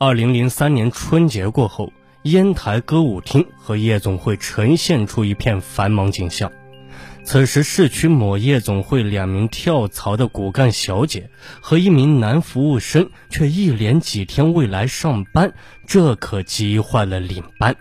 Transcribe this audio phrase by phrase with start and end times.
[0.00, 1.92] 二零零三年春节过后，
[2.22, 6.52] 烟台歌舞厅和夜总会呈现出一片繁忙景象。
[7.24, 11.30] 此时，市区某夜总会两名跳槽的骨干小姐
[11.60, 15.52] 和一名男服务生却一连几天未来上班，
[15.84, 17.74] 这可急坏了领班。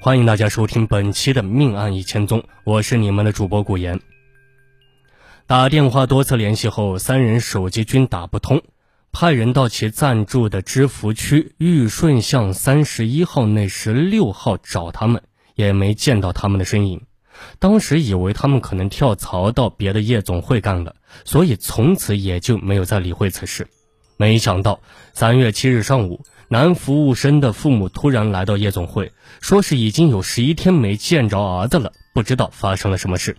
[0.00, 3.98] 欢迎大家收听本期的《命案一千宗》，我是你们的主播古言。
[5.48, 8.62] 打电话多次联系后，三人手机均打不通，
[9.10, 15.22] 派人到其暂住的知福区玉顺巷三十一号内十六号找他们，
[15.54, 17.02] 也没见到他们的身影。
[17.58, 20.94] 当时以为他们可能跳槽到别的夜总会干了，
[21.24, 23.66] 所以从此也就没有再理会此事。
[24.16, 24.80] 没想到
[25.14, 33.36] 三月七日上午，男服务生的父母突然来到夜总会，说是已经有十一天没见着儿子了，不知道发生了什么事。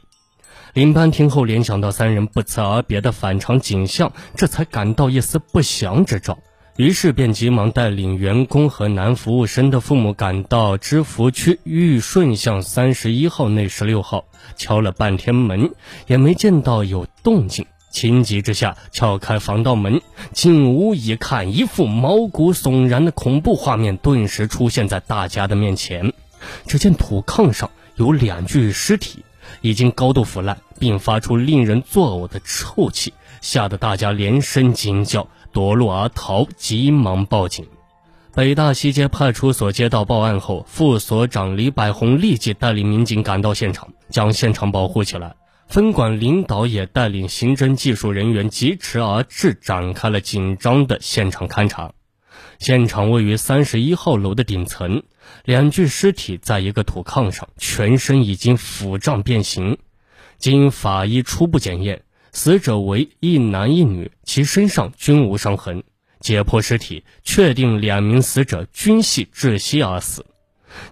[0.73, 6.37] 林班听后联想到三人不辞而别的反常景象，这才感到一丝不祥之兆。
[6.77, 15.71] 于是便急忙带领员工和男服务生的父母赶到知福区玉顺巷三十一号内十六号，敲了半天门，
[16.07, 17.65] 也没见到有动静。
[17.91, 20.01] 情急之下，撬开防盗门，
[20.31, 26.13] 进屋一看，一副毛骨悚然的恐怖画面顿时出现在大家的面前。
[26.67, 29.25] 只见土炕上有两具尸体，
[29.61, 35.27] 已经高度腐烂，并发出令人作呕的臭气，吓得大家连声惊叫。
[35.51, 37.65] 夺路而逃，急忙报警。
[38.35, 45.35] 北大西街派出所接到报案后，副所长李百红立即带领民警赶到现场，将现场保护起来。
[45.67, 51.91] 分管领导也带领刑侦技术人员疾驰而至，展开了紧张的现场勘查。
[52.59, 55.03] 现场位于三十一号楼的顶层，
[55.45, 59.77] 两具尸体在一个土炕上，全身已经腐胀变形。
[60.37, 62.03] 经法医初步检验。
[62.31, 65.83] 死者为一男一女，其身上均无伤痕。
[66.19, 70.25] 解剖尸体，确定两名死者均系窒息而死。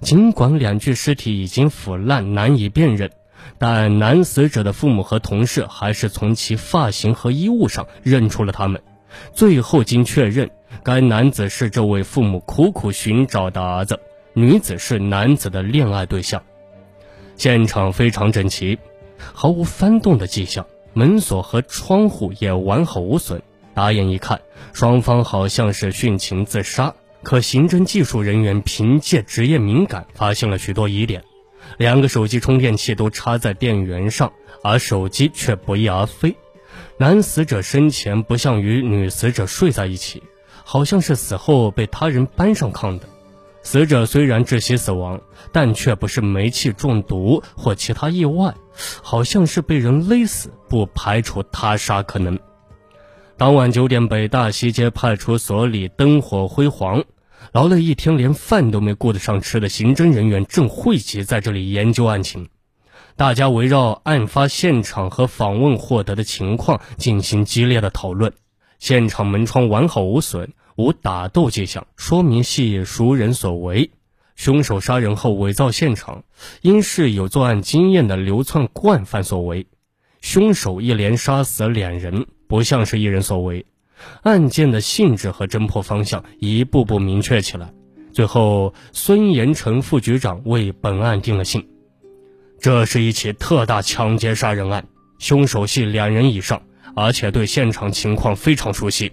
[0.02, 3.12] 尽管两具尸体已经腐烂难以辨认，
[3.60, 8.82] 但男死者的父母和同事还是从其发型和衣物上认出了他们。
[9.34, 10.50] 最后经确认，
[10.84, 14.00] 该男子是这位父母苦苦寻找的儿子，
[14.34, 16.42] 女子是男子的恋爱对象。
[17.36, 18.80] 现场非常整齐，
[19.34, 20.66] 毫无翻动的迹象。
[20.94, 23.42] 门锁和窗户也完好无损，
[23.76, 24.42] 打眼一看，
[24.74, 26.96] 双方好像是殉情自杀。
[27.22, 31.24] 可刑侦技术人员凭借职业敏感，发现了许多疑点。
[31.78, 34.32] 两个手机充电器都插在电源上，
[34.64, 36.36] 而手机却不翼而飞。
[36.98, 40.24] 男死者生前不像与女死者睡在一起，
[40.70, 43.08] 好像是死后被他人搬上炕的。
[43.64, 45.22] 死者虽然窒息死亡，
[45.54, 48.54] 但却不是煤气中毒或其他意外，
[49.02, 52.38] 好像是被人勒死，不排除他杀可能。
[53.38, 57.06] 当晚九点，北大西街派出所里灯火辉煌，
[57.54, 62.50] 劳累一天连饭都没顾得上吃的刑侦人员正汇集在这里研究案情。
[63.16, 68.34] 大家围绕案发现场和访问获得的情况进行激烈的讨论。
[68.80, 70.54] 现场门窗完好无损。
[70.76, 73.90] 无打斗迹象，说明系熟人所为。
[74.36, 76.24] 凶手杀人后伪造现场，
[76.62, 79.66] 应是有作案经验的流窜惯犯所为。
[80.22, 83.66] 凶手一连杀死两人，不像是一人所为。
[84.22, 87.74] 案件的性质和侦破方向一步步明确起来。
[88.14, 91.68] 最后，孙延成副局长为本案定了性。
[92.60, 94.88] 这是一起特大抢劫杀人案，
[95.18, 96.62] 凶手系两人以上，
[96.98, 99.12] 而且对现场情况非常熟悉。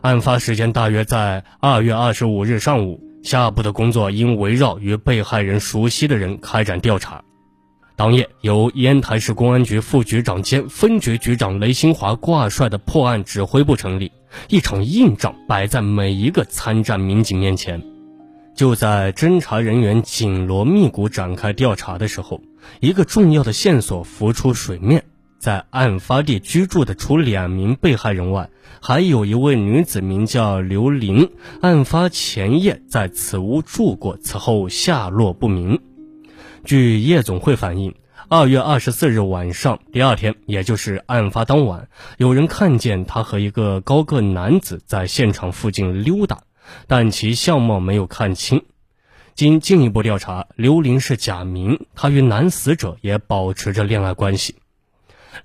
[0.00, 7.22] 案发时间大约在二月二十五日上午，下部的工作应围绕与被害人熟悉的人开展调查。
[7.94, 14.10] 当夜，由烟台市公安局副局长兼分局局长雷新华挂帅的破案指挥部成立，
[14.48, 17.82] 一场硬仗摆在每一个参战民警面前。
[18.56, 22.40] 就在侦查人员紧锣密鼓展开调查的时候，
[22.80, 25.04] 一个重要的线索浮出水面。
[25.40, 28.50] 在案发地居住的除两名被害人外，
[28.82, 31.30] 还有一位女子，名叫刘玲。
[31.62, 35.80] 案发前夜在此屋住过，此后下落不明。
[36.62, 37.94] 据夜总会反映，
[38.28, 41.88] 二月二十四日晚上，第二天，也就是案发当晚，
[42.18, 46.40] 有人看见她和一个高个男子在现场附近溜达，
[46.86, 48.62] 但其相貌没有看清。
[49.34, 54.56] 经进一步调查，刘玲是假名，她与男死者也保持着恋爱关系。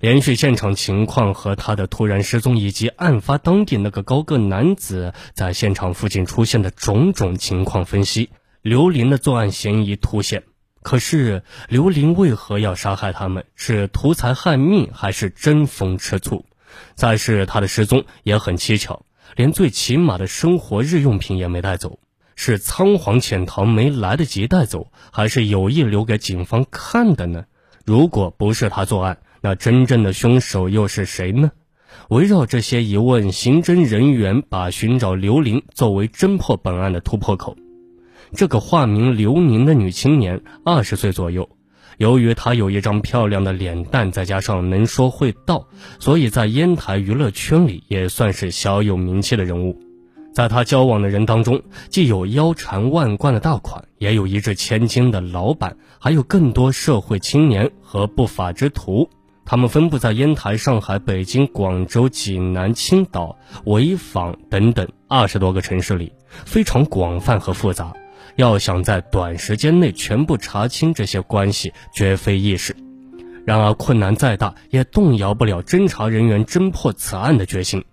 [0.00, 8.30] 连续现场情况和他的突然失踪，以及案发当地那个高个男子在现场附近出现的种种情况分析，
[8.62, 10.44] 刘林的作案嫌疑凸显。
[10.82, 13.44] 可是刘林为何要杀害他们？
[13.56, 16.44] 是图财害命，还是争风吃醋？
[16.94, 19.02] 再是他的失踪也很蹊跷，
[19.34, 21.98] 连最起码的生活日用品也没带走，
[22.36, 27.46] 是仓皇潜逃没来得及带走，还是有意留给警方看的呢？
[27.84, 31.52] 如果不是他作案，那真正的凶手又是谁呢？
[32.08, 37.56] 围绕这些疑问，刑侦人员把寻找刘玲作为侦破本案的突破口。
[38.32, 41.48] 这个化名刘宁的女青年，二十岁左右。
[41.96, 45.68] 由于她有一张漂亮的脸蛋，再加上能说会道，
[46.00, 49.80] 所以在烟台娱乐圈里也算是小有名气的人物。
[50.34, 59.08] 在她交往的人当中，既有腰缠万贯的大款，也有一掷千金的老板，还有更多社会青年和不法之徒。
[59.48, 66.12] 他们分布在烟台、上海、北京、广州、济南、青岛、潍坊等等二十多个城市里，
[66.44, 67.94] 非常广泛和复杂。
[68.34, 72.74] 要想在短时间内全部查清这些关系，绝非易事。
[73.46, 77.84] 然而，困难再大，也动摇不了侦查人员侦破此案的决心。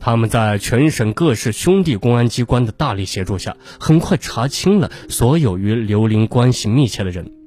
[0.00, 7.37] 他们在全省各市兄弟公安机关的大力协助下，很快查清了所有与刘玲关系密切的人。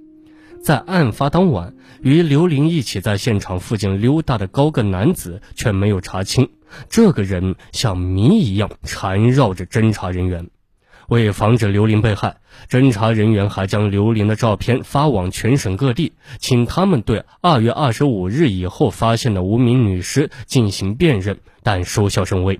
[0.62, 6.50] 在案发当晚，与刘玲一起在现场附近溜达的高个男子却没有查清。
[6.88, 10.50] 这个人像谜一样缠绕着侦查人员。
[11.08, 12.38] 为防止刘玲被害，
[12.70, 22.60] 侦查人员还将刘玲的照片发往全省各地，请他们对二月二十五日以后发现的无名女尸进行辨认，但收效甚微。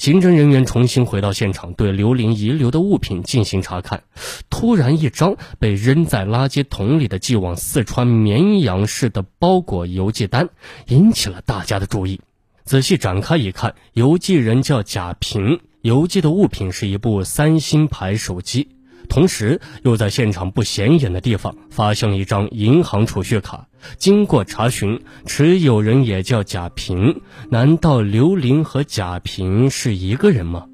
[0.00, 4.04] 刑侦人员重新回到现场，对刘玲遗留的物品进行查看。
[4.48, 10.48] 突然，一张被扔在垃圾桶里的寄往四川绵阳市的包裹邮寄单
[10.86, 12.22] 引起了大家的注意。
[12.64, 18.68] 仔细展开一看，邮寄人叫贾平，邮寄的物品是一部三星牌手机。
[19.10, 23.66] 同时，又在现场不显眼的地方发现了一张银行储蓄卡。
[23.98, 27.20] 经过查询，持有人也叫贾平。
[27.50, 30.66] 难道刘玲和贾平是一个人吗？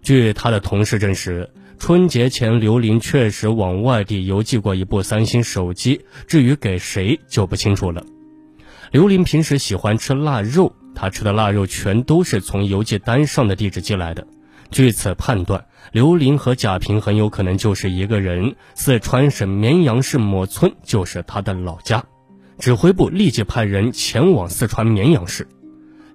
[0.00, 8.04] 据他的同事证实，春节前刘玲确实往外地邮寄过一部三星手机，至于给谁就不清楚了。
[8.92, 14.24] 刘玲平时喜欢吃腊肉，她吃的腊肉全都是从邮寄单上的地址寄来的。
[14.70, 18.56] 据此判断，刘林和贾平很有可能就是一个人。
[18.74, 22.04] 四川省绵阳市某村就是他的老家。
[22.58, 25.46] 指挥部立即派人前往四川绵阳市。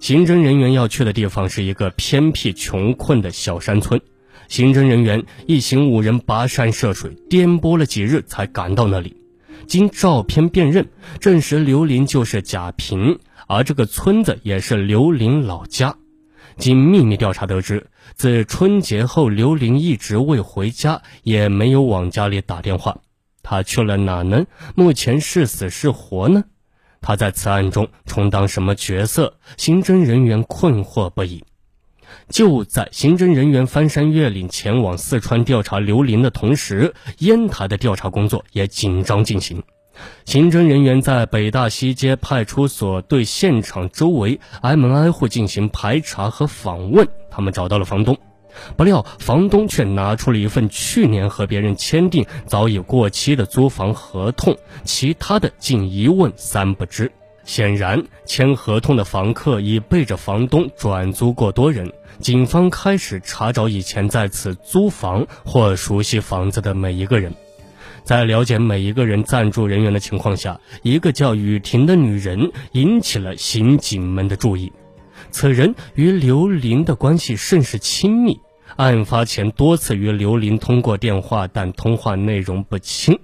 [0.00, 4.00] 刑侦人员要去的地方是一个偏僻穷困的小山村。
[4.48, 9.16] 刑侦人员一行五人跋山涉水，颠簸了几日才赶到那里。
[9.66, 10.88] 经照片辨认，
[11.20, 15.96] 证实刘林就是贾平，而这个村子也是刘林老家。
[16.58, 22.98] 经秘密调查得知，自春节后，刘玲一直未回家，也没有往家里打电话。
[23.42, 24.46] 他去了哪呢？
[24.76, 26.44] 目前是死是活呢？
[27.00, 29.38] 他在此案中充当什么角色？
[29.56, 31.44] 刑侦人员困惑不已。
[32.28, 39.62] 就在刑侦人员翻山越岭前往四川调查刘玲的同时，烟台的调查工作也紧张进行。
[40.24, 48.16] 刑侦人员在北大西街派出所对现场周围挨门挨户进行排查和访问，他们找到了房东，
[48.76, 57.10] 不料房东却拿出了一份去年和别人签订早已过期的租房合同，其他的竟一问三不知。
[57.44, 61.92] 显然，签合同的房客已背着房东转租过多人。
[62.20, 67.34] 警方开始查找以前在此租房或熟悉房子的每一个人。
[68.04, 74.72] 在了解每一个人暂住人员的情况下，一个叫雨婷的女人引起了刑警们的注意。
[75.30, 78.40] 此人与刘玲的关系甚是亲密，
[78.76, 83.18] 案发前多次与刘玲通过电话，但通话内容不清。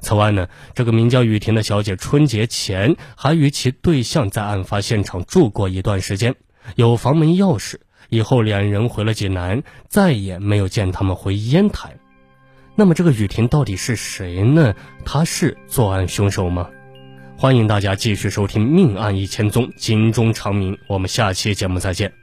[0.00, 6.34] 此外呢，这个名叫雨婷的小姐春节前还与其对象在案发现场住过一段时间，
[6.76, 7.76] 有房门钥匙。
[8.08, 11.96] 以后两人回了济南，再也没有见他们回烟台。
[12.74, 14.74] 那么这个雨婷到底是谁呢？
[15.04, 16.68] 她是作案凶手吗？
[17.36, 20.78] 欢迎大家继续收听《命案一千宗》，警钟长鸣。
[20.86, 22.21] 我们下期节目再见。